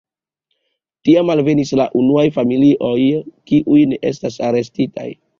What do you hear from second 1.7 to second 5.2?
la unuaj familioj, kiuj ne estis arestitaj.